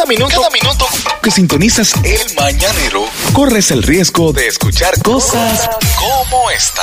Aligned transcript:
Cada 0.00 0.08
minuto, 0.08 0.34
cada 0.34 0.48
minuto 0.48 0.86
que 1.22 1.30
sintonizas 1.30 1.92
el 2.02 2.34
mañanero, 2.34 3.04
corres 3.34 3.70
el 3.70 3.82
riesgo 3.82 4.32
de 4.32 4.46
escuchar 4.46 4.94
cosas 5.02 5.68
como 5.98 6.50
esta. 6.50 6.82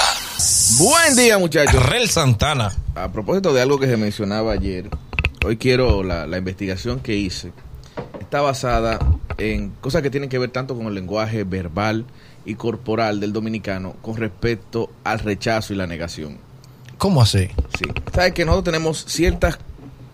Buen 0.78 1.16
día, 1.16 1.40
muchachos. 1.40 1.84
Rel 1.84 2.12
Santana. 2.12 2.72
A 2.94 3.12
propósito 3.12 3.56
de 3.56 3.64
algo 3.64 3.80
que 3.80 3.88
se 3.88 3.98
mencionaba 3.98 4.52
ayer, 4.52 4.92
hoy 5.44 5.58
quiero 5.58 6.04
la, 6.04 6.28
la 6.28 6.38
investigación 6.38 7.00
que 7.00 7.16
hice. 7.16 7.54
Está 8.20 8.42
basada 8.42 9.00
en 9.40 9.72
cosas 9.82 10.04
que 10.04 10.12
tienen 10.12 10.30
que 10.30 10.38
ver 10.38 10.52
tanto 10.52 10.76
con 10.78 10.86
el 10.86 10.94
lenguaje 10.94 11.44
verbal 11.44 12.06
y 12.46 12.54
corporal 12.54 13.20
del 13.20 13.34
dominicano 13.34 13.96
con 14.04 14.18
respecto 14.18 14.92
al 15.04 15.18
rechazo 15.18 15.74
y 15.74 15.76
la 15.76 15.88
negación. 15.88 16.38
¿Cómo 17.00 17.24
así? 17.24 17.48
Sí. 17.80 17.86
Sabes 18.14 18.34
que 18.34 18.46
nosotros 18.46 18.66
tenemos 18.66 19.06
ciertas 19.08 19.58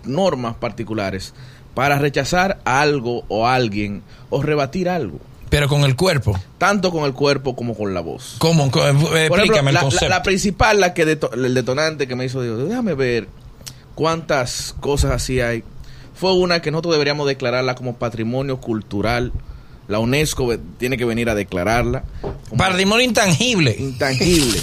normas 0.06 0.56
particulares 0.56 1.34
para 1.74 1.98
rechazar 2.00 2.60
a 2.66 2.82
algo 2.82 3.24
o 3.28 3.48
a 3.48 3.56
alguien 3.56 4.04
o 4.30 4.42
rebatir 4.42 4.90
algo, 4.90 5.20
Pero 5.50 5.68
con 5.68 5.84
el 5.84 5.96
cuerpo. 5.96 6.40
tanto 6.58 6.92
con 6.92 7.04
el 7.06 7.14
cuerpo 7.14 7.56
como 7.56 7.76
con 7.76 7.94
la 7.94 8.02
voz. 8.02 8.36
¿Cómo? 8.40 8.66
Eh, 8.66 8.70
ejemplo, 8.90 9.18
Explícame 9.18 9.70
el 9.72 9.76
la, 9.76 9.82
concepto. 9.82 10.10
la 10.10 10.24
principal, 10.24 10.80
la 10.80 10.94
que 10.94 11.06
deto- 11.06 11.34
el 11.34 11.54
detonante 11.54 12.08
que 12.08 12.16
me 12.16 12.26
hizo, 12.26 12.42
digo, 12.42 12.58
déjame 12.58 12.94
ver 12.94 13.28
cuántas 13.96 14.76
cosas 14.80 15.12
así 15.12 15.40
hay. 15.42 15.64
Fue 16.16 16.34
una 16.34 16.62
que 16.62 16.72
nosotros 16.72 16.94
deberíamos 16.94 17.28
declararla 17.28 17.76
como 17.76 17.96
patrimonio 17.96 18.58
cultural. 18.60 19.32
La 19.88 20.00
UNESCO 20.00 20.58
tiene 20.78 20.96
que 20.98 21.04
venir 21.06 21.30
a 21.30 21.36
declararla 21.36 22.04
Patrimonio 22.58 23.04
intangible. 23.04 23.76
intangible 23.78 24.60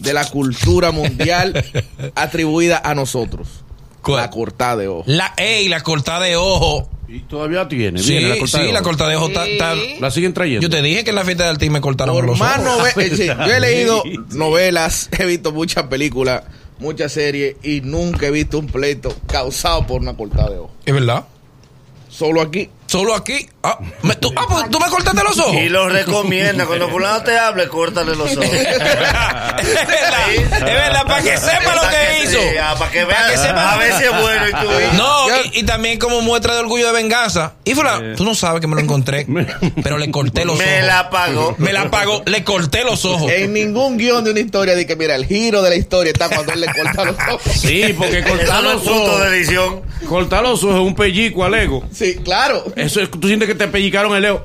de 0.00 0.12
la 0.12 0.24
cultura 0.28 0.90
mundial 0.90 1.64
atribuida 2.16 2.80
a 2.84 2.94
nosotros. 2.94 3.48
¿Cuál? 4.12 4.22
La 4.24 4.30
cortada 4.30 4.76
de 4.76 4.88
ojo. 4.88 5.02
La, 5.06 5.32
ey, 5.36 5.68
la 5.68 5.80
cortada 5.82 6.24
de 6.24 6.36
ojo. 6.36 6.88
Y 7.08 7.20
todavía 7.20 7.66
tiene. 7.68 8.00
Sí, 8.02 8.10
viene 8.12 8.28
la 8.28 8.36
cortada 8.38 8.62
sí, 8.64 8.66
de 8.68 8.72
la 8.74 8.82
cortada 8.82 9.10
de 9.10 9.16
ojo 9.16 9.28
está... 9.28 9.46
está- 9.46 9.74
La 10.00 10.10
siguen 10.10 10.34
trayendo. 10.34 10.60
Yo 10.62 10.68
te 10.68 10.82
dije 10.82 11.04
que 11.04 11.10
en 11.10 11.16
la 11.16 11.24
fiesta 11.24 11.44
de 11.44 11.50
Altín 11.50 11.72
me 11.72 11.80
cortaron 11.80 12.14
Por 12.14 12.26
los 12.26 12.38
más 12.38 12.58
ojos. 12.58 12.94
nove- 12.94 13.02
eh, 13.02 13.10
sí, 13.16 13.26
yo 13.26 13.54
he 13.54 13.60
leído 13.60 14.02
novelas, 14.32 15.08
he 15.18 15.24
visto 15.24 15.52
muchas 15.52 15.84
películas, 15.84 16.42
muchas 16.78 17.12
series 17.12 17.56
y 17.62 17.80
nunca 17.80 18.26
he 18.26 18.30
visto 18.30 18.58
un 18.58 18.66
pleito 18.66 19.14
causado 19.26 19.86
por 19.86 20.00
una 20.02 20.14
cortada 20.16 20.50
de 20.50 20.58
ojo. 20.58 20.70
¿Es 20.84 20.92
verdad? 20.94 21.24
Solo 22.10 22.40
aquí. 22.42 22.68
Solo 22.86 23.14
aquí. 23.14 23.48
Ah, 23.68 23.78
me- 24.02 24.14
tú, 24.16 24.32
ah, 24.36 24.46
pues, 24.48 24.70
¿tú 24.70 24.78
me 24.80 24.86
cortaste 24.88 25.22
los 25.22 25.38
ojos. 25.38 25.54
Y 25.54 25.68
lo 25.68 25.88
recomienda. 25.88 26.66
Cuando 26.66 26.88
fulano 26.88 27.22
te 27.22 27.38
hable, 27.38 27.68
córtale 27.68 28.14
los 28.16 28.32
ojos. 28.36 28.44
es 28.44 28.78
verdad, 29.86 30.30
es 30.30 30.50
verdad, 30.64 31.02
para 31.06 31.22
que 31.22 31.36
sepa 31.36 31.74
lo 31.74 31.82
que 31.88 32.22
hizo. 32.24 32.38
Sí, 32.40 32.46
para 32.78 32.90
que 32.90 33.00
sepa- 33.36 33.72
A 33.72 33.76
ver 33.76 33.92
si 33.94 34.04
es 34.04 34.10
bueno 34.20 34.48
y 34.48 34.52
tú. 34.52 34.96
No, 34.96 35.28
y, 35.52 35.58
y 35.60 35.62
también 35.64 35.98
como 35.98 36.20
muestra 36.22 36.54
de 36.54 36.60
orgullo 36.60 36.86
de 36.86 36.92
venganza. 36.92 37.54
Y 37.64 37.74
fulano, 37.74 38.16
tú 38.16 38.24
no 38.24 38.34
sabes 38.34 38.60
que 38.60 38.66
me 38.66 38.74
lo 38.74 38.80
encontré, 38.80 39.26
pero 39.82 39.98
le 39.98 40.10
corté 40.10 40.44
los 40.44 40.58
Me 40.58 40.64
ojos. 40.78 40.86
la 40.86 41.10
pagó. 41.10 41.54
Me 41.58 41.72
la 41.72 41.90
pagó, 41.90 42.22
le 42.26 42.44
corté 42.44 42.84
los 42.84 43.04
ojos. 43.04 43.30
En 43.30 43.52
ningún 43.52 43.96
guion 43.98 44.24
de 44.24 44.30
una 44.30 44.40
historia 44.40 44.74
de 44.74 44.86
que, 44.86 44.96
mira, 44.96 45.14
el 45.14 45.26
giro 45.26 45.62
de 45.62 45.70
la 45.70 45.76
historia 45.76 46.12
está 46.12 46.28
cuando 46.28 46.52
él 46.52 46.60
le 46.60 46.66
corta 46.72 47.04
los 47.04 47.16
ojos. 47.16 47.42
Sí, 47.58 47.94
porque 47.98 48.22
cortar 48.22 48.62
los 48.62 48.86
ojos. 48.86 49.20
de 49.22 49.36
edición. 49.36 49.82
Cortar 50.08 50.42
los 50.42 50.62
ojos 50.62 50.76
es 50.76 50.80
un 50.82 50.94
pellico 50.94 51.44
al 51.44 51.54
ego. 51.54 51.84
Sí, 51.92 52.16
claro. 52.24 52.64
Eso 52.76 53.00
es, 53.00 53.10
tú 53.10 53.26
sientes 53.26 53.48
que 53.48 53.54
te 53.58 53.68
pellicaron 53.68 54.14
el 54.16 54.24
ego. 54.24 54.42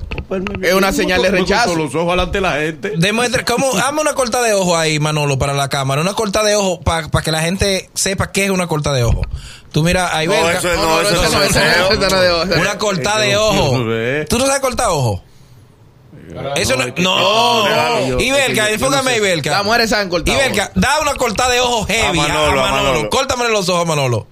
Es 0.61 0.73
una 0.73 0.91
señal 0.91 1.21
de 1.21 1.31
rechazo. 1.31 1.75
los 1.75 1.93
ojos 1.95 2.11
delante 2.11 2.37
de 2.37 2.41
la 2.41 2.53
gente. 2.53 2.93
Demuestra, 2.97 3.45
¿cómo? 3.45 3.71
Hazme 3.83 4.01
una 4.01 4.13
corta 4.13 4.41
de 4.41 4.53
ojo 4.53 4.75
ahí, 4.77 4.99
Manolo, 4.99 5.37
para 5.37 5.53
la 5.53 5.69
cámara. 5.69 6.01
Una 6.01 6.13
corta 6.13 6.43
de 6.43 6.55
ojo 6.55 6.81
para 6.81 7.07
que 7.07 7.31
la 7.31 7.41
gente 7.41 7.89
sepa 7.93 8.31
qué 8.31 8.45
es 8.45 8.49
una 8.49 8.67
corta 8.67 8.91
de 8.93 9.03
ojo. 9.03 9.21
Tú 9.71 9.83
mira, 9.83 10.15
ahí 10.15 10.27
No, 10.27 10.33
eso 10.49 10.67
No, 10.75 11.01
eso 11.01 11.15
no 11.15 11.29
no, 11.29 12.09
no, 12.09 12.09
no 12.09 12.43
ojo. 12.43 12.61
Una 12.61 12.77
corta 12.77 13.19
de 13.19 13.37
ojo. 13.37 13.71
¿Tú 14.29 14.37
no 14.37 14.45
sabes 14.45 14.61
cortar 14.61 14.87
ojo? 14.89 15.23
Eso 16.55 16.75
no. 16.75 16.85
No. 16.97 18.19
Ibelka, 18.19 18.69
enfócame 18.69 19.11
a 19.11 19.17
Ibelka. 19.17 19.51
Las 19.51 19.65
mujeres 19.65 19.89
saben 19.89 20.09
cortar 20.09 20.33
Ibelka, 20.33 20.71
da 20.75 20.99
una 21.01 21.15
corta 21.15 21.49
de 21.49 21.59
ojo 21.59 21.85
heavy 21.85 22.19
a 22.19 22.23
Manolo. 22.23 23.49
Los 23.49 23.69
ojos, 23.69 23.85
Manolo. 23.85 24.27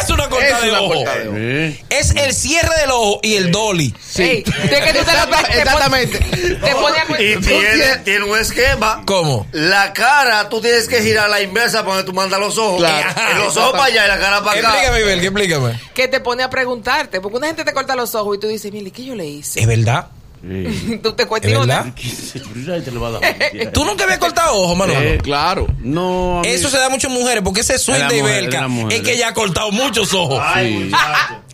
Es 0.00 0.10
una 0.10 0.28
corta 0.28 0.46
Es 0.48 0.62
de 0.62 0.70
ojo. 0.72 0.94
corta 0.94 1.14
de 1.18 1.28
ojo. 1.28 1.36
Sí. 1.36 1.84
Es 1.90 2.10
el 2.16 2.34
cierre 2.34 2.74
del 2.80 2.90
ojo 2.90 3.20
y 3.22 3.34
el 3.34 3.50
dolly. 3.52 3.94
Ey, 4.16 4.42
de 4.42 4.80
que 4.80 4.92
tú 4.92 5.04
te 5.04 5.12
pon- 5.12 5.44
Exactamente. 5.50 6.18
Te 6.18 6.74
pone 6.74 6.98
a 6.98 7.22
Y 7.22 7.36
tiene, 7.40 7.96
tiene 8.04 8.24
un 8.24 8.38
esquema. 8.38 9.02
¿Cómo? 9.06 9.46
La 9.52 9.92
cara, 9.92 10.48
tú 10.48 10.60
tienes 10.60 10.88
que 10.88 11.02
girar 11.02 11.28
la 11.28 11.40
inversa 11.42 11.82
para 11.84 11.96
donde 11.96 12.04
tú 12.04 12.12
mandas 12.14 12.40
los 12.40 12.56
ojos. 12.58 12.78
Claro. 12.78 13.10
Y 13.32 13.38
los 13.38 13.56
ojos 13.56 13.72
para 13.72 13.84
allá 13.84 14.04
y 14.04 14.08
la 14.08 14.18
cara 14.18 14.42
para 14.42 14.58
acá. 14.58 14.68
Explícame, 14.70 15.00
Ibelka, 15.00 15.24
explícame. 15.26 15.80
que 15.94 16.08
te 16.08 16.20
pone 16.20 16.42
a 16.42 16.50
preguntarte, 16.50 17.20
porque 17.20 17.36
una 17.36 17.46
gente 17.48 17.64
te 17.64 17.72
corta 17.72 17.94
los 17.94 18.14
ojos 18.14 18.36
y 18.36 18.40
tú 18.40 18.48
dices, 18.48 18.72
mire, 18.72 18.90
¿qué 18.90 19.04
yo 19.04 19.14
le 19.14 19.26
hice? 19.26 19.60
¿Es 19.60 19.66
verdad? 19.66 20.06
Sí. 20.46 20.98
Tú 21.02 21.12
te 21.12 21.22
¿Es 21.22 21.28
cuestionas. 21.28 21.86
a. 21.86 23.20
¿Tú 23.72 23.84
nunca 23.84 24.04
habías 24.04 24.18
cortado 24.18 24.54
ojo, 24.56 24.74
Manolo? 24.74 25.00
Eh, 25.00 25.18
Claro. 25.22 25.66
No, 25.80 26.38
a 26.38 26.42
mí- 26.42 26.48
Eso 26.48 26.68
se 26.68 26.78
da 26.78 26.88
mucho 26.88 27.06
en 27.08 27.14
mujeres, 27.14 27.42
porque 27.42 27.60
ese 27.60 27.78
la 28.00 28.08
de 28.08 28.68
mujer. 28.68 28.96
es 28.96 29.00
que 29.02 29.12
ella 29.12 29.28
ha 29.28 29.34
cortado 29.34 29.70
muchos 29.70 30.12
ojos. 30.14 30.40
Ay. 30.44 30.90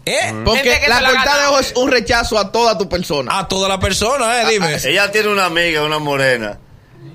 ¿Eh? 0.06 0.32
Porque 0.44 0.80
la 0.88 1.00
cortada 1.04 1.40
de 1.42 1.46
ojo 1.48 1.60
es 1.60 1.72
un 1.76 1.90
rechazo 1.90 2.38
a 2.38 2.50
toda 2.50 2.76
tu 2.78 2.88
persona. 2.88 3.38
A 3.38 3.46
toda 3.48 3.68
la 3.68 3.78
persona, 3.78 4.42
¿eh? 4.42 4.46
Dime. 4.50 4.76
Ella 4.84 5.10
tiene 5.12 5.28
una 5.28 5.44
amiga, 5.44 5.82
una 5.84 5.98
morena, 5.98 6.58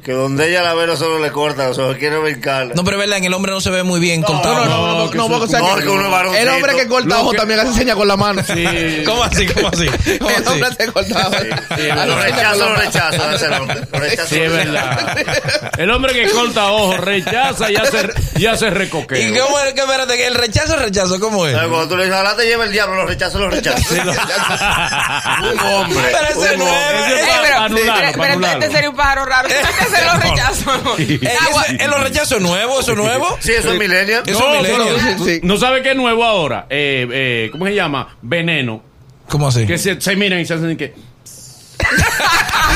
que 0.04 0.12
donde 0.12 0.48
ella 0.50 0.62
la 0.62 0.76
ve 0.76 0.86
no 0.86 0.96
solo 0.96 1.18
le 1.20 1.32
corta 1.32 1.68
los 1.68 1.80
ojos, 1.80 1.98
quiere 1.98 2.18
brincarla. 2.20 2.76
No, 2.76 2.84
pero 2.84 2.98
es 2.98 3.02
verdad, 3.02 3.18
en 3.18 3.26
el 3.26 3.34
hombre 3.34 3.52
no 3.52 3.60
se 3.60 3.72
ve 3.72 3.82
muy 3.82 4.00
bien 4.00 4.22
cortado. 4.22 4.54
No, 4.54 4.66
no, 4.66 4.78
no, 4.88 4.98
no, 5.06 5.10
que 5.12 5.18
no, 5.18 5.26
eso 5.26 5.34
porque, 5.34 5.46
o 5.46 5.48
sea, 5.50 5.60
no, 5.68 5.76
que 5.78 5.82
que 5.84 5.90
uno 5.90 6.34
el 6.36 6.50
hombre 6.50 6.76
que 6.76 6.88
corta 6.88 7.08
Lo 7.10 7.22
ojo 7.22 7.32
que- 7.32 7.38
también 7.38 7.60
hace 7.60 7.74
señas 7.74 7.96
con 7.96 8.08
la 8.08 8.16
mano. 8.16 8.44
Sí. 8.46 9.04
¿Cómo 9.04 9.24
así? 9.24 9.48
¿Cómo 9.48 9.68
así? 9.70 9.88
¿Cómo 10.20 10.30
El 10.30 10.48
hombre 10.48 10.70
te 10.78 10.92
corta 10.92 11.28
ojo. 11.28 11.36
Sí, 11.76 11.90
Hace 11.90 12.06
Lo 12.08 12.16
rechazo, 12.22 12.70
lo 12.70 12.76
rechazo, 12.76 13.32
ese 13.32 13.48
hombre. 13.48 13.82
Lo 13.92 14.00
rechazo, 14.00 14.28
Sí, 14.30 14.40
es 14.42 14.52
lo 14.52 14.58
verdad. 14.58 15.18
El 15.80 15.92
hombre 15.92 16.14
que 16.14 16.30
corta 16.30 16.66
ojos 16.72 16.98
rechaza 17.00 17.72
y 17.72 17.76
hace, 17.76 18.10
y 18.38 18.46
hace 18.46 18.68
¿Y 18.68 18.70
recoqueo. 18.70 19.44
cómo 19.46 19.60
es 19.62 19.74
que, 19.74 19.82
espérate, 19.82 20.18
que 20.18 20.28
el 20.28 20.36
rechazo 20.36 20.76
es 20.76 20.82
rechazo? 20.84 21.20
¿Cómo 21.20 21.48
es? 21.48 21.54
Cuando 21.56 21.88
tú 21.88 21.98
le 21.98 22.06
dices, 22.06 22.20
ojalá 22.20 22.36
te 22.38 22.46
lleve 22.46 22.66
el 22.66 22.72
diablo, 22.72 22.96
lo 22.96 23.06
rechazo, 23.08 23.40
lo 23.40 23.50
rechazo. 23.50 23.96
un 23.96 25.60
hombre. 25.60 26.12
Pero 26.12 26.28
ese 26.46 26.54
un 26.54 26.60
no 26.60 26.68
es- 26.68 26.72
hombre. 26.72 27.16
Ese 27.16 27.26
pero, 27.26 27.56
para 27.56 27.68
pero 28.14 28.34
anularlo. 28.34 28.48
este 28.64 28.72
sería 28.72 28.90
un 28.92 28.96
pájaro 28.96 29.26
raro. 29.26 29.50
Este 29.82 30.06
lo 30.06 30.14
rechazo. 30.20 30.72
Eh, 31.00 31.20
ese- 31.22 31.84
¿Es 31.84 31.88
los 31.88 32.02
rechazos 32.04 32.42
nuevos? 32.42 32.80
¿Eso 32.82 32.92
es 32.94 32.98
nuevo? 32.98 33.38
Sí, 33.40 33.52
eso 33.54 33.72
es 33.74 33.80
millennial. 33.80 34.24
Eso 34.26 34.40
No, 34.40 34.56
es 34.56 34.62
millennial. 34.62 35.20
Sí. 35.24 35.40
¿No 35.44 35.58
sabe 35.58 35.82
qué 35.82 35.92
es 35.92 35.98
nuevo 35.98 36.24
ahora? 36.24 36.66
Eh, 36.70 37.08
eh, 37.12 37.50
¿Cómo 37.52 37.66
se 37.66 37.76
llama? 37.76 38.16
Veneno. 38.22 38.82
¿Cómo 39.30 39.48
así? 39.48 39.66
Que 39.66 39.78
se, 39.78 40.00
se 40.00 40.16
miran 40.16 40.40
y 40.40 40.46
se 40.46 40.54
hacen 40.54 40.78
que... 40.78 40.94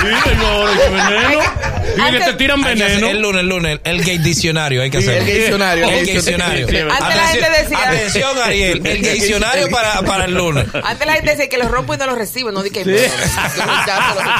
Sí, 0.01 0.07
veneno. 0.25 1.41
Y 1.97 2.11
que 2.11 2.19
te 2.19 2.33
tiran 2.33 2.61
veneno. 2.61 3.07
el 3.09 3.21
lunes, 3.21 3.41
el 3.41 3.47
lunes, 3.49 3.79
el 3.83 4.03
gay 4.03 4.17
diccionario 4.19 4.81
hay 4.81 4.89
que 4.89 5.01
Sí, 5.01 5.07
hacer. 5.09 5.21
el 5.21 5.25
diccionario, 5.25 5.89
El 5.89 6.05
diccionario. 6.05 6.67
Antes 6.91 7.15
la 7.15 7.27
gente 7.27 7.49
decía- 7.63 7.87
Atención, 7.89 8.37
Ariel. 8.43 8.85
El 8.85 9.01
diccionario 9.01 9.69
para, 9.69 10.01
para 10.03 10.25
el 10.25 10.33
lunes. 10.33 10.65
Antes 10.83 11.05
la 11.07 11.13
gente 11.13 11.31
decía 11.31 11.49
que 11.49 11.57
los 11.57 11.69
rompo 11.69 11.93
y 11.93 11.97
no 11.97 12.05
los 12.05 12.17
recibo, 12.17 12.51
no 12.51 12.63
di 12.63 12.69
que 12.69 12.83
rechazo, 12.83 13.65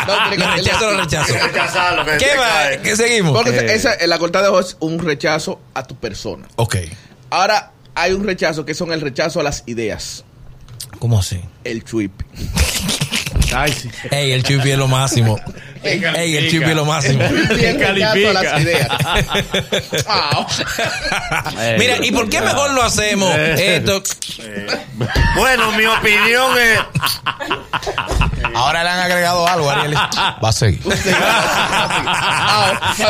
los- 0.05 0.97
rechazo, 0.97 1.35
¿Qué 2.19 2.35
va? 2.37 2.81
¿Qué 2.83 2.95
seguimos? 2.95 3.33
Porque 3.33 3.73
esa, 3.73 3.95
la 4.05 4.17
cortada 4.19 4.45
de 4.45 4.49
ojo 4.51 4.59
es 4.61 4.77
un 4.79 4.99
rechazo 4.99 5.59
a 5.73 5.83
tu 5.83 5.95
persona. 5.95 6.47
Ok. 6.55 6.77
Ahora 7.31 7.71
hay 7.95 8.13
un 8.13 8.25
rechazo 8.25 8.65
que 8.65 8.73
son 8.73 8.91
el 8.93 9.01
rechazo 9.01 9.39
a 9.39 9.43
las 9.43 9.63
ideas. 9.65 10.23
¿Cómo 10.99 11.19
así? 11.19 11.41
El 11.63 11.83
chuip. 11.83 12.11
Ay, 13.55 13.71
sí. 13.73 13.89
Ey, 14.11 14.31
el 14.31 14.43
chupi 14.43 14.71
es 14.71 14.77
lo 14.77 14.87
máximo. 14.87 15.39
Ey, 15.83 16.37
el 16.37 16.51
chupi 16.51 16.69
es 16.69 16.75
lo 16.75 16.85
máximo. 16.85 17.23
Y 17.23 17.65
el 17.65 17.79
rechazo 17.79 18.29
a 18.29 18.33
las 18.33 18.43
califica. 18.43 18.59
ideas. 18.61 18.87
Wow. 20.05 20.45
Mira, 21.77 21.97
¿y 22.05 22.11
por 22.11 22.29
qué 22.29 22.41
mejor 22.41 22.71
lo 22.73 22.83
hacemos 22.83 23.35
esto? 23.37 24.03
Bueno, 25.35 25.71
mi 25.73 25.85
opinión 25.85 26.57
es. 26.57 26.79
Ahora 28.55 28.83
le 28.83 28.89
han 28.89 28.99
agregado 28.99 29.47
algo, 29.47 29.69
Ariel. 29.69 29.95
Va 29.95 30.49
a 30.49 30.51
seguir. 30.51 30.81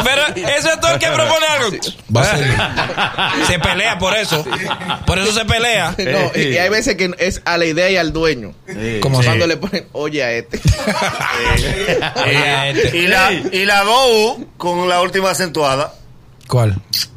Pero 0.03 0.21
eso 0.57 0.71
es 0.71 0.79
todo 0.79 0.91
el 0.93 0.99
que 0.99 1.07
propone 1.07 1.45
algo. 1.47 1.71
Va 2.15 2.21
a 2.21 2.37
seguir. 2.37 2.57
Se 3.47 3.59
pelea 3.59 3.97
por 3.97 4.15
eso. 4.15 4.45
Por 5.05 5.19
eso 5.19 5.31
se 5.33 5.45
pelea. 5.45 5.95
No, 6.09 6.31
y, 6.33 6.53
y 6.53 6.57
hay 6.57 6.69
veces 6.69 6.95
que 6.95 7.11
es 7.19 7.41
a 7.45 7.57
la 7.57 7.65
idea 7.65 7.89
y 7.89 7.97
al 7.97 8.11
dueño. 8.13 8.53
Como 9.01 9.21
Cuando 9.21 9.45
le 9.45 9.57
ponen, 9.57 9.87
oye 9.91 10.23
a 10.23 10.31
este. 10.31 10.59
Oye, 12.25 12.69
este. 12.71 12.97
Y 12.97 13.07
la, 13.07 13.31
y 13.31 13.65
la 13.65 13.83
GO 13.83 14.39
con 14.57 14.89
la 14.89 15.01
última 15.01 15.29
acentuada. 15.31 15.93
¿Cuál? 16.49 16.75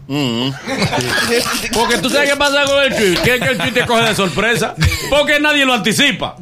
Mm. 0.09 0.51
Porque 1.73 1.97
tú 1.99 2.11
sabes 2.11 2.29
qué 2.31 2.37
pasa 2.37 2.65
con 2.65 2.83
el 2.83 2.95
tweet, 2.95 3.17
que 3.25 3.35
es 3.37 3.41
que 3.41 3.49
el 3.49 3.57
tweet 3.59 3.73
te 3.73 3.87
coge 3.87 4.03
de 4.05 4.15
sorpresa, 4.15 4.75
porque 5.09 5.41
nadie 5.41 5.65
lo 5.65 5.73
anticipa. 5.73 6.37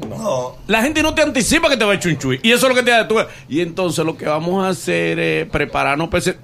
La 0.66 0.82
gente 0.82 1.00
no 1.02 1.14
te 1.14 1.22
anticipa 1.22 1.69
que 1.69 1.76
te 1.76 1.84
va 1.84 1.92
a 1.92 1.94
echar 1.94 2.10
un 2.12 2.19
tweet, 2.19 2.40
y 2.42 2.50
eso 2.50 2.66
es 2.66 2.70
lo 2.70 2.75
que 2.75 2.82
te 2.82 2.90
da 2.90 3.06
tú. 3.06 3.16
Y 3.48 3.60
entonces 3.60 4.04
lo 4.04 4.16
que 4.16 4.25
vamos 4.26 4.64
a 4.64 4.70
hacer 4.70 5.19
es 5.20 5.48
prepararnos 5.48 6.08
para 6.08 6.19
ese- 6.19 6.38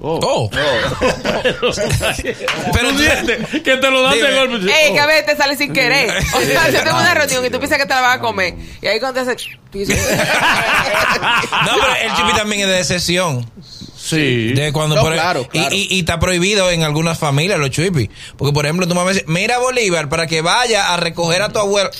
Oh. 0.00 0.20
Oh. 0.22 0.50
Pero 2.72 2.88
que 3.62 3.76
te 3.76 3.90
lo 3.90 4.02
dan 4.02 4.12
de 4.20 4.34
golpe. 4.34 4.56
Ey, 4.70 4.90
Oh. 4.90 4.94
que 4.94 5.00
a 5.00 5.06
veces 5.06 5.26
te 5.26 5.36
sale 5.36 5.56
sin 5.56 5.72
querer. 5.72 6.10
O 6.34 6.40
sea, 6.40 6.68
yo 6.70 6.82
tengo 6.82 6.98
una 6.98 7.14
reunión 7.14 7.46
y 7.46 7.50
tú 7.50 7.58
piensas 7.58 7.78
que 7.78 7.86
te 7.86 7.94
la 7.94 8.00
vas 8.02 8.16
a 8.16 8.20
comer. 8.20 8.54
Y 8.82 8.86
ahí 8.86 9.00
cuando 9.00 9.22
te 9.24 9.30
hace... 9.30 9.36
tú 9.70 9.78
dices, 9.78 9.96
No, 11.66 11.72
pero 11.80 11.94
el 12.02 12.12
chupi 12.16 12.32
también 12.36 12.62
es 12.62 12.68
de 12.68 12.78
excepción. 12.80 13.50
Sí. 14.04 14.52
De 14.52 14.70
cuando 14.72 14.96
No, 14.96 15.00
por- 15.02 15.14
claro, 15.14 15.42
y- 15.52 15.58
claro. 15.58 15.74
Y, 15.74 15.86
y 15.96 16.00
está 16.00 16.20
prohibido 16.20 16.70
en 16.70 16.82
algunas 16.82 17.18
familias 17.18 17.58
los 17.58 17.70
chupis. 17.70 18.10
Porque, 18.36 18.52
por 18.52 18.66
ejemplo, 18.66 18.86
tu 18.86 18.94
mamá 18.94 19.10
dice, 19.12 19.24
mira 19.28 19.58
Bolívar 19.58 20.08
para 20.10 20.26
que 20.26 20.42
vaya 20.42 20.92
a 20.92 20.96
recoger 20.98 21.40
a 21.40 21.48
tu 21.48 21.58
abuela. 21.58 21.90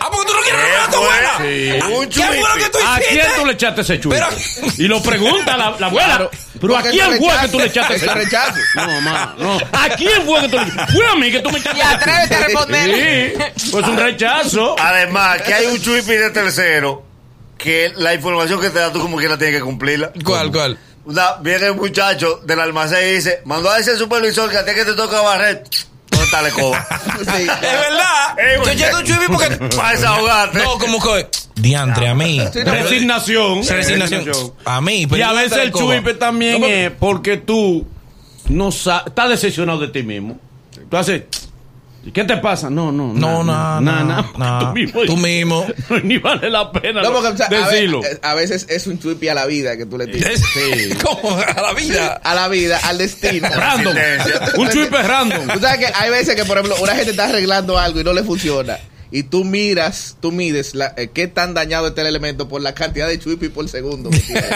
Ah, 0.00 0.08
porque 0.10 0.26
tú 0.26 0.34
no 0.36 0.40
quieres 0.42 0.60
recoger 0.60 0.80
a 0.80 0.90
tu 0.90 0.96
abuela. 0.96 1.30
Sí. 1.38 1.94
Un 1.94 2.06
¿Qué 2.08 2.62
que 2.64 2.70
tú 2.70 2.78
¿A 2.84 2.98
hiciste? 3.00 3.14
quién 3.14 3.26
tú 3.36 3.46
le 3.46 3.52
echaste 3.52 3.80
ese 3.80 4.00
chupi? 4.00 4.16
Pero- 4.16 4.72
Y 4.76 4.82
lo 4.88 5.00
pregunta 5.02 5.56
la, 5.56 5.74
la 5.78 5.86
abuela. 5.86 6.06
Claro. 6.16 6.30
Pero 6.60 6.76
¿a 6.76 6.82
quién 6.82 7.16
fue 7.16 7.32
que 7.40 7.48
tú 7.48 7.58
le 7.58 7.66
echaste 7.66 7.94
ese 7.94 8.06
rechazo. 8.14 8.58
No, 8.74 8.86
mamá, 8.86 9.34
no. 9.38 9.58
¿A 9.72 9.88
quién 9.96 10.22
fue 10.26 10.40
que 10.42 10.48
tú 10.48 10.58
le 10.58 10.66
Fue 10.92 11.06
a 11.06 11.14
mí 11.14 11.30
que 11.30 11.40
tú 11.40 11.50
me 11.50 11.58
echaste 11.58 11.78
Y 11.78 11.82
atrévete 11.82 12.34
a 12.34 12.40
responder. 12.40 13.34
Sí, 13.56 13.70
pues 13.70 13.86
un 13.86 13.96
rechazo. 13.96 14.76
Además, 14.78 15.40
que 15.42 15.54
hay 15.54 15.66
un 15.66 15.80
chuipi 15.80 16.12
de 16.12 16.30
tercero 16.30 17.06
que 17.56 17.92
la 17.96 18.12
información 18.12 18.60
que 18.60 18.68
te 18.70 18.78
da 18.80 18.92
tú 18.92 19.00
como 19.00 19.16
quiera 19.16 19.38
tienes 19.38 19.56
que 19.56 19.62
cumplirla. 19.62 20.10
¿Cuál, 20.24 20.50
cuál? 20.50 20.76
Una- 21.06 21.34
viene 21.40 21.70
un 21.70 21.76
muchacho 21.78 22.40
del 22.44 22.60
almacén 22.60 23.08
y 23.08 23.12
dice, 23.16 23.40
mandó 23.44 23.70
a 23.70 23.78
ese 23.78 23.96
supervisor 23.96 24.50
que 24.50 24.56
a 24.58 24.64
ti 24.64 24.72
que 24.74 24.84
te 24.84 24.94
toca 24.94 25.20
barrer. 25.20 25.64
¿Dónde 26.10 26.24
está 26.26 26.42
la 26.42 26.48
escoba? 26.48 26.86
Sí. 27.18 27.42
Es 27.42 27.46
verdad. 27.46 28.38
Ey, 28.38 28.58
Yo 28.64 28.72
llego 28.72 28.98
un 28.98 29.04
chupi 29.04 29.26
porque... 29.28 29.76
Para 29.76 29.90
desahogarte. 29.92 30.58
No, 30.62 30.78
como 30.78 31.00
que... 31.02 31.28
Diantre, 31.56 32.08
a 32.08 32.14
mí. 32.14 32.40
Resignación. 32.54 33.66
Resignación. 33.66 34.52
A 34.64 34.80
mí. 34.80 35.06
pero 35.06 35.18
Y 35.18 35.22
a 35.22 35.28
¿dónde 35.28 35.42
veces 35.44 35.58
el 35.58 35.72
chuipe 35.72 36.14
también 36.14 36.62
es 36.64 36.90
porque 36.98 37.36
tú 37.38 37.86
no 38.48 38.70
sa- 38.72 39.04
estás 39.06 39.28
decepcionado 39.28 39.78
de 39.80 39.88
ti 39.88 40.02
mismo. 40.02 40.38
Tú 40.90 40.96
haces. 40.96 41.22
¿Y 42.06 42.10
qué 42.10 42.24
te 42.24 42.36
pasa? 42.36 42.68
No, 42.68 42.92
no, 42.92 43.14
No, 43.14 43.42
no, 43.42 43.80
no, 43.80 44.04
no. 44.36 44.58
Tú 44.58 44.74
mismo. 44.74 45.02
Tú 45.06 45.16
mismo. 45.16 45.66
Ni 46.02 46.18
vale 46.18 46.50
la 46.50 46.70
pena 46.70 47.02
No, 47.02 47.12
porque, 47.12 47.28
o 47.28 47.36
sea, 47.36 47.46
a, 47.46 47.70
decirlo. 47.70 48.02
veces, 48.02 48.20
a 48.22 48.34
veces 48.34 48.66
es 48.68 48.86
un 48.86 48.98
chupi 48.98 49.28
a 49.28 49.34
la 49.34 49.46
vida 49.46 49.76
que 49.76 49.86
tú 49.86 49.96
le 49.96 50.06
tiras. 50.06 50.40
¿Cómo? 51.02 51.38
A 51.38 51.60
la 51.62 51.72
vida. 51.72 52.20
A 52.22 52.34
la 52.34 52.48
vida, 52.48 52.78
al 52.84 52.98
destino. 52.98 53.48
Random. 53.54 53.96
Un 54.58 54.68
chuipe 54.68 55.02
random. 55.02 55.48
Tú 55.48 55.60
sabes 55.60 55.78
que 55.78 55.92
hay 55.94 56.10
veces 56.10 56.34
que, 56.36 56.44
por 56.44 56.58
ejemplo, 56.58 56.76
una 56.82 56.94
gente 56.94 57.12
está 57.12 57.24
arreglando 57.24 57.78
algo 57.78 58.00
y 58.00 58.04
no 58.04 58.12
le 58.12 58.22
funciona. 58.22 58.78
Y 59.16 59.22
tú 59.22 59.44
miras, 59.44 60.16
tú 60.20 60.32
mides 60.32 60.74
la, 60.74 60.92
eh, 60.96 61.08
qué 61.14 61.28
tan 61.28 61.54
dañado 61.54 61.86
está 61.86 62.00
el 62.00 62.08
elemento 62.08 62.48
por 62.48 62.60
la 62.60 62.74
cantidad 62.74 63.06
de 63.06 63.16
chupi 63.20 63.48
por 63.48 63.68
segundo. 63.68 64.10
que 64.10 64.18
tiene. 64.18 64.42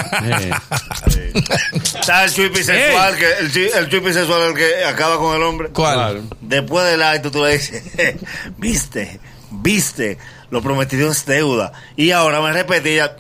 Eh, 1.16 1.32
Está 1.75 2.25
el 2.25 2.32
chuipi 2.34 2.64
sexual, 2.64 3.16
que 3.16 3.32
el, 3.78 3.88
chuipi 3.88 4.12
sexual 4.12 4.43
es 4.43 4.49
el 4.49 4.55
que 4.56 4.84
acaba 4.84 5.16
con 5.19 5.37
el 5.37 5.43
hombre. 5.44 5.69
¿Cuál? 5.69 6.22
Después 6.40 6.84
del 6.87 7.02
acto 7.05 7.31
tú 7.31 7.44
le 7.44 7.52
dices, 7.52 7.84
viste, 8.58 9.20
viste, 9.52 10.19
lo 10.50 10.61
prometido 10.61 11.12
es 11.12 11.25
deuda. 11.25 11.72
Y 11.96 12.11
ahora 12.11 12.40
me 12.40 12.52
repetía, 12.52 13.14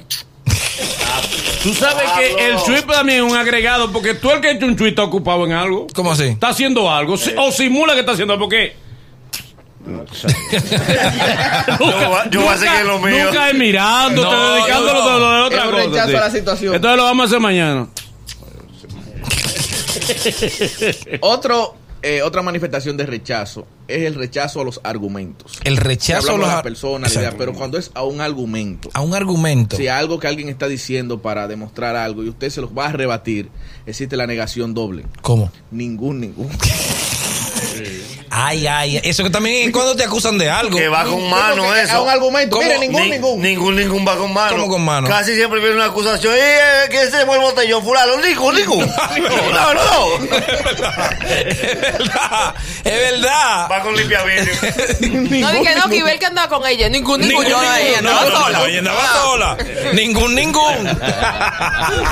Tú 1.62 1.72
sabes 1.74 2.10
que 2.18 2.46
el 2.48 2.56
chuipe 2.64 2.92
también 2.92 3.24
es 3.24 3.30
un 3.30 3.36
agregado 3.36 3.92
porque 3.92 4.14
tú 4.14 4.30
el 4.32 4.40
que 4.40 4.48
ha 4.48 4.52
hecho 4.52 4.66
un 4.66 4.74
chuipe 4.76 4.90
está 4.90 5.04
ocupado 5.04 5.44
en 5.46 5.52
algo. 5.52 5.86
¿Cómo 5.94 6.10
así? 6.12 6.24
Está 6.24 6.48
haciendo 6.48 6.90
algo. 6.90 7.16
si- 7.16 7.34
O 7.36 7.52
simula 7.52 7.94
que 7.94 8.00
está 8.00 8.12
haciendo 8.12 8.34
algo. 8.34 8.46
Porque. 8.46 8.87
Yo 9.88 11.86
voy 11.86 11.92
a- 11.94 12.30
yo 12.30 12.40
voy 12.42 12.48
a 12.50 12.56
seguir 12.58 12.84
lo 12.86 12.98
mío. 12.98 13.24
Nunca 13.26 13.50
es 13.50 13.54
mirando, 13.58 14.22
No, 14.24 14.30
te 14.30 14.36
dedicándolo 14.36 14.92
no. 15.02 15.08
a 15.10 15.18
lo 15.18 15.32
de 15.32 15.40
otra 15.42 15.58
Es 15.58 15.64
un 15.64 15.70
cosa. 15.72 15.86
rechazo 15.86 16.08
sí. 16.10 16.16
a 16.16 16.20
la 16.20 16.30
situación. 16.30 16.74
Entonces 16.74 16.96
lo 16.96 17.04
vamos 17.04 17.24
a 17.24 17.26
hacer 17.26 17.40
mañana. 17.40 17.88
Otro, 21.20 21.74
eh, 22.02 22.22
otra 22.22 22.40
manifestación 22.42 22.96
de 22.96 23.04
rechazo 23.06 23.66
es 23.88 24.04
el 24.04 24.14
rechazo 24.14 24.60
a 24.60 24.64
los 24.64 24.80
argumentos. 24.84 25.52
El 25.64 25.76
rechazo 25.76 26.34
a 26.34 26.38
los 26.38 26.46
la 26.48 26.58
ar- 26.58 26.62
persona, 26.62 27.06
la 27.08 27.12
idea, 27.12 27.20
Exacto. 27.22 27.38
pero 27.38 27.52
cuando 27.54 27.76
es 27.78 27.90
a 27.94 28.04
un 28.04 28.20
argumento. 28.20 28.90
a 28.94 29.00
un 29.00 29.14
argumento. 29.14 29.76
Si 29.76 29.88
algo 29.88 30.18
que 30.18 30.26
alguien 30.28 30.48
está 30.48 30.68
diciendo 30.68 31.20
para 31.20 31.48
demostrar 31.48 31.96
algo 31.96 32.22
y 32.22 32.28
usted 32.28 32.50
se 32.50 32.60
lo 32.60 32.72
va 32.72 32.86
a 32.86 32.92
rebatir, 32.92 33.50
existe 33.86 34.16
la 34.16 34.26
negación 34.26 34.72
doble. 34.74 35.04
¿Cómo? 35.22 35.50
Ningún, 35.70 36.20
ningún. 36.20 36.48
Ay, 38.30 38.66
ay, 38.66 39.00
eso 39.04 39.24
que 39.24 39.30
también 39.30 39.68
es 39.68 39.72
cuando 39.72 39.96
te 39.96 40.04
acusan 40.04 40.36
de 40.38 40.50
algo. 40.50 40.78
que 40.78 40.88
va 40.88 41.04
con 41.04 41.28
mano 41.30 41.64
Porque 41.64 41.82
eso. 41.82 42.02
Un 42.02 42.10
argumento. 42.10 42.56
¿Cómo? 42.56 42.66
Mire, 42.68 42.78
ningún, 42.78 43.02
Ni- 43.02 43.10
ningún. 43.10 43.40
Ningún, 43.40 43.76
ningún 43.76 44.06
va 44.06 44.16
con 44.16 44.32
mano. 44.32 44.50
¿Cómo 44.56 44.68
con 44.68 44.84
mano? 44.84 45.08
Casi 45.08 45.34
siempre 45.34 45.60
viene 45.60 45.76
una 45.76 45.86
acusación. 45.86 46.34
¡Eh, 46.34 46.38
eh, 46.38 46.88
que 46.90 47.10
se 47.10 47.24
fue 47.24 47.36
el 47.36 47.40
botellón 47.42 47.82
fulano! 47.82 48.16
¡Ningún, 48.18 48.54
ningún! 48.54 48.86
No, 49.18 49.74
no, 49.74 49.74
no. 49.74 50.36
es 51.28 51.80
verdad. 51.80 52.54
Es 52.84 53.12
verdad. 53.12 53.68
Va 53.70 53.80
con 53.82 53.96
limpia 53.96 54.22
vidrio. 54.24 54.54
No, 55.38 55.52
dije 55.52 55.74
no, 55.76 55.88
que 55.88 55.96
Ibel 55.96 56.18
que 56.18 56.26
andaba 56.26 56.48
con 56.48 56.66
ella. 56.66 56.88
Ningún, 56.88 57.20
ningún. 57.20 57.44
Yo, 57.46 57.60
ella 57.62 58.00
no, 58.02 58.10
andaba 58.10 58.30
no, 58.30 58.36
sola. 58.44 58.58
no, 58.58 58.66
ella 58.66 58.78
andaba 58.78 59.12
sola. 59.22 59.56
Ningún, 59.92 60.34
ningún. 60.34 60.98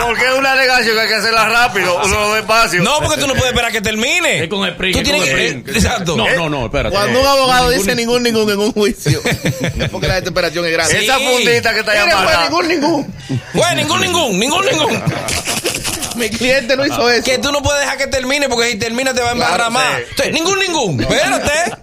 Porque 0.06 0.24
es 0.26 0.32
una 0.38 0.54
negación 0.54 0.94
que 0.96 1.00
hay 1.02 1.08
que 1.08 1.14
hacerla 1.14 1.48
rápido, 1.48 2.00
uno 2.04 2.34
despacio. 2.34 2.82
No, 2.82 2.98
porque 3.00 3.20
tú 3.20 3.26
no 3.26 3.34
puedes 3.34 3.48
esperar 3.48 3.70
a 3.70 3.72
que 3.72 3.80
termine. 3.80 4.44
Es 4.44 4.48
con 4.48 4.66
sprint. 4.66 4.94
Tú 4.94 4.98
es 5.00 5.04
tienes 5.04 5.22
que. 5.24 5.30
sprint. 5.30 5.68
No, 6.16 6.26
no, 6.36 6.48
no, 6.48 6.64
espérate. 6.66 6.94
Cuando 6.94 7.20
un 7.20 7.26
abogado 7.26 7.70
dice 7.70 7.94
ningún, 7.94 8.22
ningún 8.22 8.50
en 8.50 8.58
un 8.58 8.72
juicio, 8.72 9.20
es 9.24 9.88
porque 9.90 10.08
la 10.08 10.14
desesperación 10.16 10.64
es 10.66 10.72
grande. 10.72 11.04
Esa 11.04 11.18
fundita 11.18 11.72
que 11.72 11.80
está 11.80 11.94
llamada. 11.94 12.48
fue 12.50 12.64
ningún, 12.66 12.68
ningún. 12.68 13.14
Güey, 13.54 13.74
ningún, 13.76 14.00
ningún, 14.00 14.38
ningún, 14.38 14.64
ningún. 14.66 15.02
Mi 16.16 16.30
cliente 16.30 16.76
no 16.78 16.86
hizo 16.86 17.10
eso. 17.10 17.22
Que 17.24 17.36
tú 17.38 17.52
no 17.52 17.62
puedes 17.62 17.82
dejar 17.82 17.98
que 17.98 18.06
termine 18.06 18.48
porque 18.48 18.70
si 18.70 18.78
termina 18.78 19.12
te 19.12 19.20
va 19.20 19.28
a 19.28 19.32
embarrar 19.32 19.56
Claro, 19.56 19.70
más. 19.70 19.96
sí. 19.98 20.02
Entonces, 20.10 20.32
ningún, 20.34 20.58
ningún. 20.60 21.00
Espérate. 21.02 21.76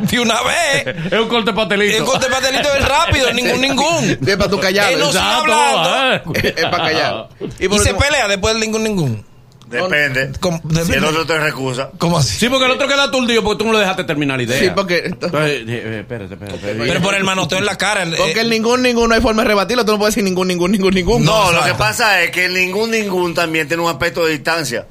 De 0.00 0.18
una 0.20 0.40
vez. 0.42 0.96
Es 1.12 1.18
un 1.20 1.28
corte 1.28 1.52
pastelito. 1.52 1.98
El 1.98 2.04
corte 2.04 2.26
pastelito 2.30 2.74
es 2.74 2.88
rápido. 2.88 3.30
Ningún, 3.34 3.60
ningún. 3.60 4.18
Es 4.26 4.36
para 4.36 4.48
tu 4.50 4.58
callado. 4.58 4.90
Él 4.92 4.98
no 5.00 5.06
Exacto, 5.08 5.52
hablando. 5.52 6.32
eh. 6.40 6.54
Es 6.56 6.64
para 6.66 6.84
callar. 6.84 7.28
Y 7.58 7.78
se 7.80 7.92
pelea 7.94 8.28
después 8.28 8.54
del 8.54 8.62
ningún, 8.62 8.82
ningún. 8.82 9.26
Depende. 9.70 10.32
¿Cómo? 10.40 10.60
Si 10.84 10.92
el 10.92 11.04
otro 11.04 11.24
te 11.26 11.38
recusa. 11.38 11.90
¿Cómo 11.98 12.18
así? 12.18 12.36
Sí, 12.38 12.48
porque 12.48 12.64
el 12.64 12.72
otro 12.72 12.88
queda 12.88 13.04
aturdido 13.04 13.42
porque 13.44 13.58
tú 13.58 13.66
no 13.66 13.72
le 13.72 13.78
dejaste 13.80 14.04
terminar 14.04 14.36
la 14.38 14.42
idea. 14.42 14.58
Sí, 14.58 14.70
porque, 14.74 15.02
Entonces, 15.06 15.40
eh, 15.40 15.64
eh, 15.68 15.98
espérate, 16.00 16.34
espérate. 16.34 16.56
espérate. 16.56 16.88
Pero 16.88 17.00
por 17.02 17.14
el 17.14 17.24
manoteo 17.24 17.58
en 17.58 17.64
la 17.66 17.76
cara. 17.78 18.02
el- 18.02 18.14
porque 18.16 18.32
eh, 18.38 18.42
el 18.42 18.50
ningún, 18.50 18.82
ningún 18.82 19.08
no 19.08 19.14
hay 19.14 19.20
forma 19.20 19.42
de 19.42 19.48
rebatirlo. 19.48 19.84
Tú 19.84 19.92
no 19.92 19.98
puedes 19.98 20.14
decir 20.14 20.24
ningún, 20.24 20.48
ningún, 20.48 20.72
ningún, 20.72 20.92
ningún. 20.94 21.24
No, 21.24 21.52
lo 21.52 21.62
que 21.64 21.74
pasa 21.74 22.20
es 22.22 22.30
que 22.32 22.46
el 22.46 22.54
ningún 22.54 22.90
ningún 22.90 23.34
también 23.34 23.68
tiene 23.68 23.82
un 23.82 23.90
aspecto 23.90 24.24
de 24.26 24.32
distancia. 24.32 24.86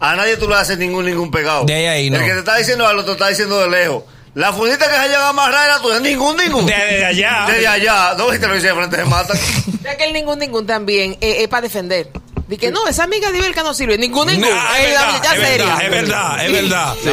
A 0.00 0.14
nadie 0.16 0.36
tú 0.36 0.48
le 0.48 0.54
haces 0.54 0.78
ningún 0.78 1.04
ningún 1.06 1.30
pegado. 1.30 1.64
De 1.64 1.88
ahí 1.88 2.10
no. 2.10 2.16
El 2.18 2.24
que 2.24 2.32
te 2.32 2.38
está 2.38 2.56
diciendo 2.56 2.86
algo 2.86 3.04
te 3.04 3.12
está 3.12 3.28
diciendo 3.28 3.58
de 3.60 3.68
lejos. 3.70 4.04
La 4.34 4.52
fundita 4.52 4.86
que 4.86 4.94
se 4.96 5.04
llega 5.08 5.26
a 5.26 5.28
amarrar 5.30 5.64
era 5.66 5.80
tuya. 5.80 5.98
Ningún 6.00 6.36
ningún. 6.36 6.66
Desde 6.66 7.06
allá. 7.06 7.44
Desde 7.48 7.66
allá. 7.66 8.14
No, 8.18 8.30
si 8.30 8.38
te 8.38 8.46
lo 8.46 8.54
dice 8.54 8.66
de 8.68 8.74
frente 8.74 8.96
se 8.96 9.04
matan. 9.04 9.38
Ya 9.82 9.96
que 9.96 10.04
el 10.04 10.12
ningún, 10.12 10.38
ningún 10.40 10.66
también 10.66 11.12
eh, 11.20 11.36
es 11.42 11.48
para 11.48 11.62
defender. 11.62 12.10
Dije, 12.48 12.70
no, 12.70 12.86
esa 12.86 13.04
amiga 13.04 13.32
de 13.32 13.40
que 13.40 13.62
no 13.62 13.74
sirve. 13.74 13.98
Ningún, 13.98 14.28
ningún. 14.28 14.48
Nah, 14.48 14.76
Eh, 14.78 14.84
es, 14.84 14.90
verdad, 14.92 15.16
es 15.24 15.48
seria. 15.48 15.66
verdad, 15.66 15.84
es 15.84 15.90
verdad, 15.90 16.46
es 16.46 16.52
verdad. 16.52 16.94
Sí. 17.02 17.10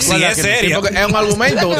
Sí, 0.00 0.24
es 0.24 0.36
seria. 0.36 0.78
es 0.78 1.06
un 1.06 1.16
argumento. 1.16 1.70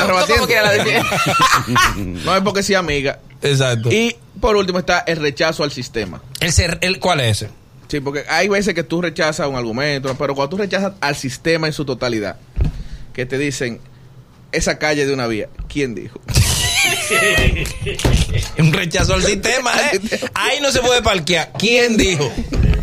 No 1.96 2.36
es 2.36 2.42
porque 2.42 2.62
sea 2.62 2.80
amiga. 2.80 3.18
Exacto. 3.42 3.90
Y 3.90 4.16
por 4.40 4.56
último 4.56 4.78
está 4.78 5.00
el 5.00 5.16
rechazo 5.16 5.64
al 5.64 5.72
sistema. 5.72 6.22
El 6.40 6.52
ser, 6.52 6.78
el, 6.82 6.98
¿Cuál 6.98 7.20
es 7.20 7.42
ese? 7.42 7.50
Sí, 7.88 8.00
porque 8.00 8.24
hay 8.28 8.48
veces 8.48 8.74
que 8.74 8.82
tú 8.84 9.00
rechazas 9.02 9.48
un 9.48 9.56
argumento, 9.56 10.14
pero 10.16 10.34
cuando 10.34 10.50
tú 10.50 10.58
rechazas 10.58 10.92
al 11.00 11.16
sistema 11.16 11.66
en 11.66 11.72
su 11.72 11.84
totalidad, 11.84 12.36
que 13.12 13.26
te 13.26 13.36
dicen 13.38 13.80
esa 14.52 14.78
calle 14.78 15.06
de 15.06 15.12
una 15.14 15.26
vía, 15.26 15.48
¿quién 15.68 15.94
dijo? 15.94 16.20
Un 18.58 18.72
rechazo 18.72 19.14
al 19.14 19.22
sistema, 19.22 19.72
¿eh? 19.92 20.00
Ahí 20.34 20.60
no 20.60 20.70
se 20.70 20.80
puede 20.80 21.02
parquear. 21.02 21.52
¿Quién 21.58 21.96
dijo? 21.96 22.32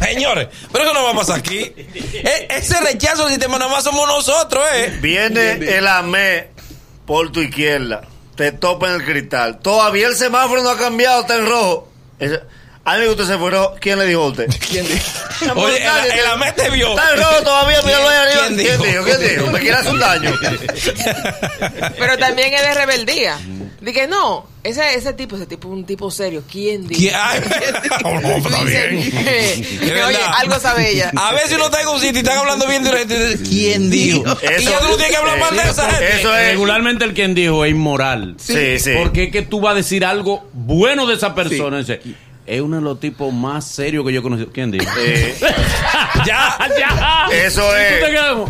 Señores, 0.01 0.47
pero 0.71 0.83
eso 0.85 0.93
no 0.93 1.03
va 1.03 1.11
a 1.11 1.15
pasar 1.15 1.39
aquí. 1.39 1.57
E- 1.59 2.47
ese 2.49 2.79
rechazo 2.81 3.23
al 3.23 3.29
sistema 3.29 3.57
nada 3.57 3.71
más 3.71 3.83
somos 3.83 4.07
nosotros, 4.07 4.63
¿eh? 4.73 4.97
Viene 5.01 5.51
el 5.53 5.87
AME 5.87 6.49
por 7.05 7.31
tu 7.31 7.41
izquierda. 7.41 8.01
Te 8.35 8.51
topa 8.51 8.87
en 8.89 8.95
el 8.95 9.05
cristal. 9.05 9.59
Todavía 9.59 10.07
el 10.07 10.15
semáforo 10.15 10.61
no 10.61 10.69
ha 10.69 10.77
cambiado, 10.77 11.21
está 11.21 11.35
en 11.35 11.47
rojo. 11.47 11.91
Ese- 12.19 12.41
a 12.85 12.93
mí 12.93 12.99
me 13.01 13.07
gusta 13.07 13.23
ese 13.23 13.37
fuero. 13.37 13.75
¿Quién 13.81 13.99
le 13.99 14.05
dijo 14.05 14.21
a 14.23 14.27
usted? 14.27 14.47
¿Quién 14.69 14.87
dijo? 14.87 15.03
Oye, 15.55 15.77
el, 15.85 16.19
el 16.19 16.25
AME 16.27 16.51
te 16.53 16.69
vio. 16.69 16.89
Está 16.89 17.11
en 17.11 17.17
rojo 17.19 17.43
todavía, 17.43 17.81
míralo 17.81 18.07
ahí 18.07 18.17
arriba. 18.17 18.41
¿Quién 18.47 18.55
¿Quién 18.57 18.81
dijo? 18.81 18.83
dijo? 19.03 19.03
¿Quién 19.17 19.29
dijo? 19.35 19.51
¿Me 19.51 19.59
quiere 19.59 19.75
hacer 19.77 19.91
un 19.93 19.99
daño? 19.99 20.33
Pero 21.97 22.17
también 22.17 22.53
es 22.53 22.61
de 22.61 22.73
rebeldía. 22.73 23.37
Dije, 23.88 24.06
no, 24.06 24.46
ese, 24.65 24.96
ese 24.96 25.13
tipo, 25.13 25.38
ese 25.38 25.46
tipo, 25.46 25.70
un 25.70 25.86
tipo 25.86 26.12
serio. 26.12 26.44
¿Quién 26.51 26.86
dijo? 26.89 27.00
¿Quién? 27.00 27.15
Ay, 27.15 27.39
no, 28.03 28.20
no, 28.20 28.27
está 28.36 28.63
bien. 28.65 29.12
que, 29.79 30.03
oye, 30.06 30.17
algo 30.36 30.60
sabe 30.60 30.91
ella. 30.91 31.10
A 31.15 31.32
ver 31.32 31.48
si 31.48 31.56
uno 31.56 31.67
está 31.67 31.79
en 31.84 31.88
un 31.88 32.00
sitio 32.01 32.15
y 32.15 32.17
están 32.17 32.38
hablando 32.38 32.67
bien 32.67 32.84
de 32.84 32.91
la 32.91 32.98
gente. 32.98 33.38
¿Quién 33.48 33.89
dijo? 33.89 34.24
Eso- 34.41 34.62
y 34.62 34.65
ya 34.65 34.79
tú 34.79 34.88
no 34.89 34.96
tienes 34.98 35.12
que 35.12 35.15
hablar 35.15 35.39
mal 35.39 35.56
de 35.56 35.62
esa 35.63 35.89
gente. 35.89 36.20
Eso 36.20 36.36
es. 36.38 36.51
Regularmente 36.51 37.06
el 37.06 37.13
quien 37.13 37.34
dijo 37.34 37.63
es 37.63 37.72
inmoral. 37.72 38.36
Sí, 38.38 38.77
sí. 38.77 38.91
Porque 38.98 39.24
es 39.24 39.32
que 39.32 39.44
tú 39.44 39.62
vas 39.62 39.72
a 39.72 39.75
decir 39.75 40.03
algo 40.03 40.50
bueno 40.51 41.06
de 41.06 41.13
esa 41.15 41.34
persona. 41.34 41.77
Dice, 41.77 42.01
es 42.46 42.60
uno 42.62 42.75
de 42.75 42.82
los 42.82 43.00
tipos 43.00 43.34
más 43.34 43.65
serios 43.65 44.06
que 44.06 44.12
yo 44.12 44.20
he 44.20 44.24
conocido. 44.24 44.51
¿Quién 44.51 44.70
dijo? 44.70 44.86
Eh, 45.00 45.34
Ya. 46.25 46.58
ya. 46.77 47.27
Eso 47.32 47.62
¿Tú 47.62 47.74
es. 47.75 48.00
te 48.03 48.12
quedas 48.12 48.32
como- 48.34 48.50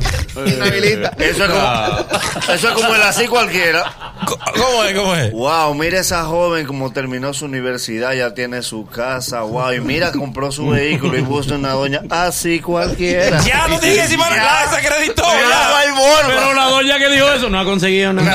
eso 1.20 1.44
es 1.46 1.51
como, 1.51 2.53
eso 2.53 2.67
es 2.70 2.74
como 2.74 2.96
el 2.96 3.01
así 3.03 3.27
cualquiera. 3.27 4.06
¿Cómo 4.36 4.84
es? 4.84 4.98
¿Cómo 4.98 5.15
es? 5.15 5.31
Wow, 5.31 5.74
mira 5.74 6.00
esa 6.00 6.25
joven 6.25 6.65
como 6.65 6.91
terminó 6.91 7.34
su 7.34 7.46
universidad, 7.46 8.13
ya 8.13 8.34
tiene 8.34 8.62
su 8.62 8.86
casa, 8.86 9.41
wow, 9.41 9.74
y 9.74 9.79
mira, 9.79 10.12
compró 10.12 10.51
su 10.51 10.69
vehículo 10.69 11.17
y 11.17 11.22
puso 11.22 11.55
una 11.55 11.72
doña 11.72 12.01
así 12.10 12.60
cualquiera. 12.60 13.41
Ya 13.41 13.67
no 13.67 13.79
tiene 13.79 14.07
no 14.07 15.60
ya. 15.60 15.77
hay 15.77 15.88
forma. 15.89 16.34
Pero 16.36 16.53
la 16.53 16.65
doña 16.65 16.98
que 16.98 17.10
dijo 17.10 17.31
eso 17.31 17.50
no 17.50 17.60
ha 17.60 17.65
conseguido 17.65 18.13
nada. 18.13 18.31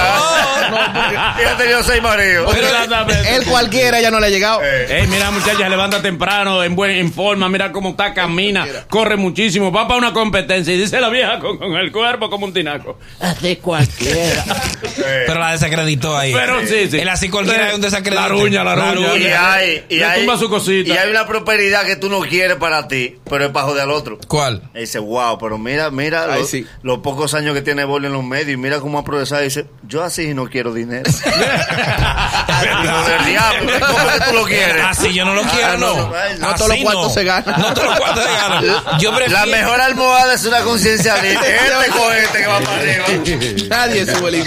No, 0.71 0.71
no, 0.71 0.93
porque 0.93 1.43
ella 1.43 1.53
ha 1.53 1.57
tenido 1.57 1.83
seis 1.83 2.03
maridos. 2.03 2.55
Él 3.29 3.45
cualquiera 3.45 4.01
ya 4.01 4.11
no 4.11 4.21
le 4.21 4.27
ha 4.27 4.31
llegado. 4.31 4.63
Ey, 4.63 5.07
mira, 5.09 5.31
muchacha, 5.31 5.69
levanta 5.69 6.01
temprano, 6.01 6.63
en 6.63 6.75
buen 6.75 6.93
en 6.93 7.13
forma, 7.13 7.49
mira 7.49 7.73
cómo 7.73 7.91
está, 7.91 8.15
camina, 8.15 8.67
corre 8.89 9.17
muchísimo, 9.17 9.71
va 9.71 9.87
para 9.87 9.99
una 9.99 10.13
competencia 10.13 10.73
y 10.75 10.79
dice 10.79 11.01
la 11.01 11.09
vieja 11.09 11.39
con, 11.39 11.59
con 11.59 11.75
el 11.75 11.93
cuerpo 11.93 12.31
como 12.31 12.47
un 12.47 12.53
tinaco. 12.53 12.99
Hace 13.21 13.59
cualquiera. 13.59 14.45
Pero 15.27 15.41
la 15.41 15.53
desacreditó 15.53 16.17
ahí. 16.17 16.33
Pero 16.33 16.61
sí, 16.67 16.89
sí. 16.91 16.99
El 16.99 17.09
así 17.09 17.29
cualquiera 17.29 17.69
es 17.69 17.75
un 17.75 17.81
desacredito. 17.81 18.21
La 18.21 18.29
ruña, 18.29 18.65
la 18.65 18.75
ruña. 18.75 19.17
y 19.17 19.27
hay, 19.27 19.85
y 19.89 20.03
hay, 20.03 20.21
tumba 20.21 20.39
su 20.39 20.49
cosita. 20.49 20.93
y 20.93 20.97
hay 20.97 21.11
una 21.11 21.27
prosperidad 21.27 21.85
que 21.85 21.97
tú 21.97 22.09
no 22.09 22.21
quieres 22.21 22.57
para 22.57 22.89
ti, 22.89 23.19
pero 23.29 23.45
es 23.47 23.51
para 23.51 23.67
joder 23.67 23.83
al 23.83 23.91
otro. 23.91 24.19
¿Cuál? 24.29 24.63
Y 24.75 24.81
dice, 24.81 24.99
wow, 24.99 25.39
pero 25.39 25.59
mira, 25.59 25.91
mira 25.91 26.27
Ay, 26.33 26.41
los, 26.41 26.51
sí. 26.51 26.67
los 26.83 26.99
pocos 26.99 27.35
años 27.35 27.55
que 27.55 27.63
tiene 27.63 27.85
Boli 27.85 28.07
en 28.07 28.13
los 28.13 28.25
medios 28.25 28.51
y 28.53 28.57
mira 28.57 28.81
cómo 28.81 28.99
ha 28.99 29.05
progresado. 29.05 29.43
Y 29.43 29.45
dice, 29.45 29.67
yo 29.87 30.03
así 30.03 30.35
no 30.35 30.47
quiero 30.49 30.73
dinero. 30.75 31.11
Hijo 32.63 33.03
del 33.09 33.25
diablo, 33.27 33.73
¿cómo 33.87 33.99
que 34.13 34.21
tú 34.29 34.35
lo 34.35 34.45
quieres? 34.45 34.85
Así 34.85 35.13
yo 35.15 35.25
no 35.25 35.35
lo 35.35 35.43
quiero, 35.43 35.67
Ah, 35.73 35.77
no. 35.79 35.95
no, 35.97 36.13
no 36.49 36.55
todos 36.55 36.69
los 36.69 36.79
cuartos 36.79 37.15
se 37.15 37.25
ganan. 37.25 37.61
No 37.61 37.75
todos 37.75 37.89
los 37.89 37.99
cuartos 37.99 38.25
se 38.25 38.31
ganan. 38.33 38.65
Yo 39.01 39.15
prefiero. 39.15 39.33
La 39.41 39.47
mejor 39.47 39.81
almohada 39.81 40.35
es 40.35 40.45
una 40.45 40.61
conciencia 40.61 41.17
libre. 41.23 41.57
Este 41.57 41.91
cohete 41.99 42.39
que 42.39 42.47
va 42.47 42.61
para 42.61 42.77
arriba. 42.77 43.05
Nadie 43.69 44.07
sube 44.07 44.29
el 44.31 44.47